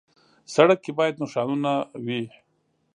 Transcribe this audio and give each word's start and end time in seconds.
سړک 0.53 0.79
کې 0.83 0.91
باید 0.99 1.19
نښانونه 1.21 1.71
وي. 2.05 2.23